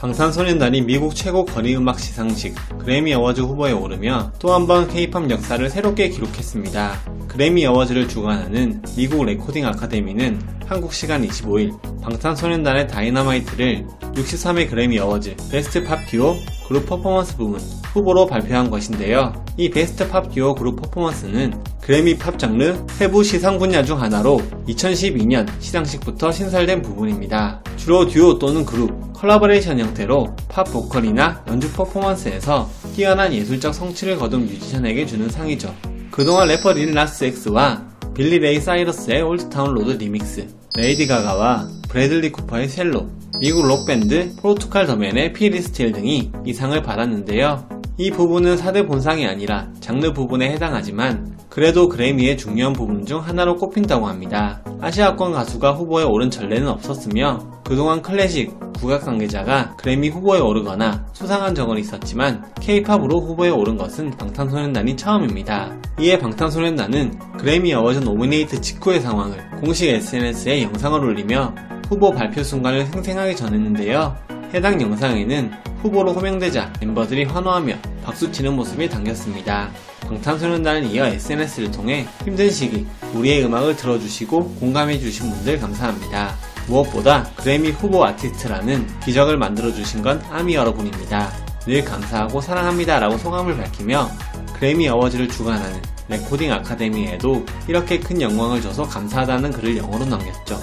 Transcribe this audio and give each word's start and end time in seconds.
방탄소년단이 0.00 0.80
미국 0.80 1.14
최고 1.14 1.44
권위 1.44 1.76
음악 1.76 2.00
시상식 2.00 2.54
그래미 2.78 3.12
어워즈 3.12 3.42
후보에 3.42 3.72
오르며 3.72 4.32
또 4.38 4.54
한번 4.54 4.88
K-팝 4.88 5.28
역사를 5.28 5.68
새롭게 5.68 6.08
기록했습니다. 6.08 7.28
그래미 7.28 7.66
어워즈를 7.66 8.08
주관하는 8.08 8.80
미국 8.96 9.26
레코딩 9.26 9.66
아카데미는 9.66 10.40
한국 10.64 10.94
시간 10.94 11.22
25일 11.22 12.00
방탄소년단의 12.00 12.88
다이너마이트를 12.88 13.86
63회 14.00 14.70
그래미 14.70 14.98
어워즈 14.98 15.36
베스트 15.50 15.84
팝 15.84 16.06
듀오 16.06 16.34
그룹 16.66 16.86
퍼포먼스 16.86 17.36
부문 17.36 17.60
후보로 17.92 18.26
발표한 18.26 18.70
것인데요. 18.70 19.34
이 19.58 19.68
베스트 19.68 20.08
팝 20.08 20.32
듀오 20.32 20.54
그룹 20.54 20.80
퍼포먼스는 20.80 21.62
그래미 21.82 22.18
팝 22.18 22.38
장르 22.38 22.76
세부 22.90 23.24
시상 23.24 23.58
분야 23.58 23.82
중 23.82 24.00
하나로 24.00 24.40
2012년 24.68 25.48
시상식부터 25.60 26.30
신설된 26.30 26.82
부문입니다. 26.82 27.62
주로 27.76 28.06
듀오 28.06 28.38
또는 28.38 28.64
그룹, 28.64 29.12
컬라버레이션 29.14 29.80
형태로 29.80 30.36
팝 30.48 30.64
보컬이나 30.64 31.42
연주 31.48 31.70
퍼포먼스에서 31.72 32.68
뛰어난 32.94 33.32
예술적 33.32 33.74
성취를 33.74 34.16
거둔 34.16 34.46
뮤지션에게 34.46 35.06
주는 35.06 35.28
상이죠. 35.28 35.74
그동안 36.10 36.48
래퍼 36.48 36.72
릴 36.72 36.92
나스 36.92 37.24
엑스와 37.24 37.88
빌리 38.14 38.38
레이 38.38 38.60
사이러스의 38.60 39.22
Old 39.22 39.44
Town 39.44 39.74
Road 39.74 39.92
리믹스, 39.92 40.46
레이디 40.76 41.06
가가와 41.06 41.68
브래들리 41.88 42.32
쿠퍼의 42.32 42.68
Shallow, 42.68 43.08
미국 43.40 43.66
록밴드 43.66 44.36
포르투칼 44.36 44.86
더맨의 44.86 45.32
피리스틸 45.32 45.92
등이 45.92 46.30
이 46.44 46.52
상을 46.52 46.80
받았는데요. 46.82 47.79
이 48.00 48.10
부문은 48.10 48.56
4대 48.56 48.86
본상이 48.86 49.26
아니라 49.26 49.68
장르 49.80 50.10
부문에 50.14 50.50
해당하지만 50.52 51.36
그래도 51.50 51.86
그래미의 51.86 52.38
중요한 52.38 52.72
부문 52.72 53.04
중 53.04 53.20
하나로 53.20 53.56
꼽힌다고 53.56 54.06
합니다. 54.06 54.62
아시아권 54.80 55.32
가수가 55.32 55.72
후보에 55.72 56.04
오른 56.04 56.30
전례는 56.30 56.66
없었으며 56.66 57.60
그동안 57.62 58.00
클래식, 58.00 58.58
국악 58.78 59.04
관계자가 59.04 59.76
그래미 59.76 60.08
후보에 60.08 60.40
오르거나 60.40 61.08
수상한 61.12 61.54
적은 61.54 61.76
있었지만 61.76 62.42
K-팝으로 62.62 63.20
후보에 63.20 63.50
오른 63.50 63.76
것은 63.76 64.12
방탄소년단이 64.12 64.96
처음입니다. 64.96 65.70
이에 66.00 66.18
방탄소년단은 66.18 67.18
그래미 67.36 67.74
어워즈 67.74 67.98
노미네이트 67.98 68.62
직후의 68.62 69.00
상황을 69.00 69.36
공식 69.60 69.90
SNS에 69.90 70.62
영상을 70.62 70.98
올리며 70.98 71.54
후보 71.90 72.12
발표 72.12 72.42
순간을 72.42 72.86
생생하게 72.86 73.34
전했는데요. 73.34 74.29
해당 74.52 74.80
영상에는 74.80 75.52
후보로 75.82 76.12
호명되자 76.12 76.72
멤버들이 76.80 77.24
환호하며 77.24 77.74
박수치는 78.04 78.54
모습이 78.54 78.88
담겼습니다. 78.88 79.70
방탄소년단은 80.00 80.90
이어 80.90 81.06
SNS를 81.06 81.70
통해 81.70 82.06
힘든 82.24 82.50
시기 82.50 82.86
우리의 83.14 83.44
음악을 83.44 83.76
들어주시고 83.76 84.56
공감해주신 84.56 85.30
분들 85.30 85.60
감사합니다. 85.60 86.34
무엇보다 86.66 87.30
그래미 87.36 87.70
후보 87.70 88.04
아티스트라는 88.04 88.86
기적을 89.00 89.36
만들어주신 89.36 90.02
건 90.02 90.20
아미 90.30 90.54
여러분입니다. 90.54 91.30
늘 91.66 91.84
감사하고 91.84 92.40
사랑합니다 92.40 92.98
라고 92.98 93.16
소감을 93.18 93.56
밝히며 93.56 94.08
그래미 94.54 94.88
어워즈를 94.88 95.28
주관하는 95.28 95.80
레코딩 96.08 96.52
아카데미에도 96.52 97.46
이렇게 97.68 98.00
큰 98.00 98.20
영광을 98.20 98.60
줘서 98.60 98.82
감사하다는 98.82 99.52
글을 99.52 99.76
영어로 99.76 100.06
남겼죠. 100.06 100.58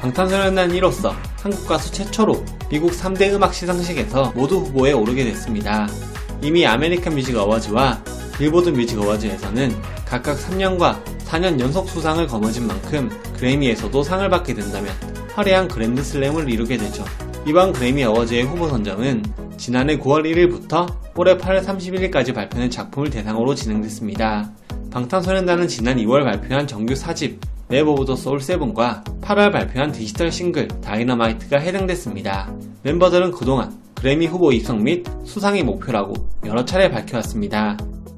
방탄소년단 0.00 0.70
이로써 0.72 1.14
한국 1.40 1.66
가수 1.66 1.90
최초로 1.90 2.44
미국 2.70 2.92
3대 2.92 3.32
음악 3.32 3.54
시상식에서 3.54 4.32
모두 4.34 4.58
후보에 4.58 4.92
오르게 4.92 5.24
됐습니다. 5.24 5.88
이미 6.42 6.66
아메리칸 6.66 7.14
뮤직 7.14 7.36
어워즈와 7.36 8.02
빌보드 8.36 8.70
뮤직 8.70 8.98
어워즈에서는 8.98 9.74
각각 10.04 10.36
3년과 10.36 11.02
4년 11.24 11.58
연속 11.58 11.88
수상을 11.88 12.24
거머쥔 12.26 12.66
만큼 12.66 13.10
그래미에서도 13.36 14.02
상을 14.02 14.28
받게 14.28 14.54
된다면 14.54 14.92
화려한 15.34 15.68
그랜드 15.68 16.02
슬램을 16.02 16.48
이루게 16.48 16.76
되죠. 16.76 17.04
이번 17.46 17.72
그래미 17.72 18.04
어워즈의 18.04 18.44
후보 18.44 18.68
선정은 18.68 19.22
지난해 19.56 19.96
9월 19.98 20.24
1일부터 20.24 20.94
올해 21.16 21.36
8월 21.38 21.64
31일까지 21.64 22.34
발표된 22.34 22.70
작품을 22.70 23.08
대상으로 23.10 23.54
진행됐습니다. 23.54 24.50
방탄소년단은 24.90 25.68
지난 25.68 25.96
2월 25.96 26.24
발표한 26.24 26.66
정규 26.66 26.94
4집 26.94 27.38
Map 27.68 27.88
of 27.88 28.04
the 28.04 28.14
Soul 28.14 28.38
7과 28.38 29.02
8월 29.20 29.50
발표한 29.50 29.90
디지털 29.90 30.30
싱글 30.30 30.68
다이너마이트가 30.68 31.58
해당됐습니다. 31.58 32.52
멤버들은 32.84 33.32
그동안 33.32 33.76
그래미 33.96 34.26
후보 34.26 34.52
입성 34.52 34.84
및 34.84 35.04
수상이 35.24 35.64
목표라고 35.64 36.14
여러 36.44 36.64
차례 36.64 36.88
밝혀왔습니다. 36.88 37.76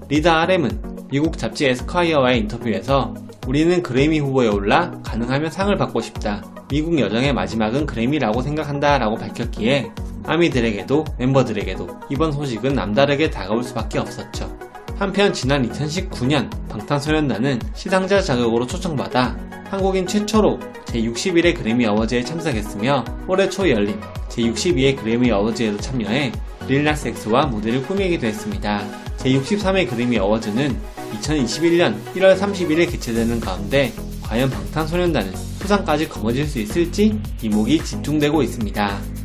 리더 0.09 0.43
RM은 0.43 1.07
미국 1.11 1.39
잡지 1.39 1.67
에스콰이어와의 1.67 2.41
인터뷰에서 2.41 3.15
우리는 3.47 3.83
그래미 3.83 4.19
후보에 4.19 4.49
올라 4.49 4.91
가능하면 5.03 5.51
상을 5.51 5.75
받고 5.75 6.03
싶다. 6.03 6.45
미국 6.69 6.99
여정의 6.99 7.33
마지막은 7.33 7.87
그래미라고 7.87 8.43
생각한다 8.43 8.99
라고 8.99 9.17
밝혔기에 9.17 9.91
아미들에게도 10.25 11.07
멤버들에게도 11.19 11.89
이번 12.11 12.33
소식은 12.33 12.75
남다르게 12.75 13.31
다가올 13.31 13.65
수밖에 13.65 13.99
없었죠. 13.99 14.58
한편 14.99 15.33
지난 15.33 15.69
2019년 15.71 16.51
방탄소년단은 16.69 17.61
시상자 17.73 18.21
자격으로 18.21 18.67
초청받아 18.67 19.37
한국인 19.71 20.05
최초로 20.05 20.59
제61회 20.87 21.57
그래미 21.57 21.87
어워즈에 21.87 22.25
참석했으며 22.25 23.05
올해 23.29 23.49
초 23.49 23.69
열린 23.71 24.01
제62회 24.29 24.97
그래미 24.97 25.31
어워즈에도 25.31 25.79
참여해 25.79 26.33
릴나스엑스와 26.67 27.47
무대를 27.47 27.83
꾸미기도 27.85 28.27
했습니다. 28.27 28.85
제63회 29.19 29.89
그래미 29.89 30.19
어워즈는 30.19 30.77
2021년 31.21 32.03
1월 32.15 32.37
30일에 32.37 32.91
개최되는 32.91 33.39
가운데 33.39 33.93
과연 34.23 34.51
방탄소년단은 34.51 35.33
수상까지 35.61 36.09
거머쥘 36.09 36.45
수 36.45 36.59
있을지 36.59 37.21
이목이 37.41 37.85
집중되고 37.85 38.43
있습니다. 38.43 39.18